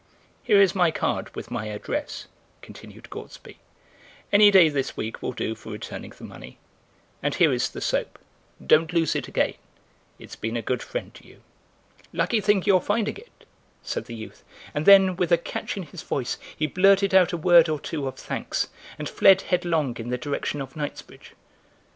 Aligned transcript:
"Here 0.41 0.59
is 0.59 0.73
my 0.73 0.89
card 0.89 1.29
with 1.35 1.51
my 1.51 1.67
address," 1.67 2.25
continued 2.63 3.07
Gortsby; 3.11 3.57
"any 4.33 4.49
day 4.49 4.67
this 4.67 4.97
week 4.97 5.21
will 5.21 5.31
do 5.31 5.53
for 5.53 5.69
returning 5.71 6.09
the 6.17 6.23
money, 6.23 6.57
and 7.21 7.35
here 7.35 7.53
is 7.53 7.69
the 7.69 7.81
soap—don't 7.81 8.93
lose 8.93 9.15
it 9.15 9.27
again 9.27 9.53
it's 10.17 10.35
been 10.35 10.57
a 10.57 10.63
good 10.63 10.81
friend 10.81 11.13
to 11.13 11.27
you." 11.27 11.41
"Lucky 12.13 12.41
thing 12.41 12.63
your 12.65 12.81
finding 12.81 13.17
it," 13.17 13.45
said 13.83 14.05
the 14.05 14.15
youth, 14.15 14.43
and 14.73 14.87
then, 14.87 15.17
with 15.17 15.31
a 15.31 15.37
catch 15.37 15.77
in 15.77 15.83
his 15.83 16.01
voice, 16.01 16.39
he 16.57 16.65
blurted 16.65 17.13
out 17.13 17.31
a 17.31 17.37
word 17.37 17.69
or 17.69 17.79
two 17.79 18.07
of 18.07 18.15
thanks 18.15 18.69
and 18.97 19.07
fled 19.07 19.41
headlong 19.43 19.95
in 19.99 20.09
the 20.09 20.17
direction 20.17 20.61
of 20.61 20.75
Knightsbridge. 20.75 21.33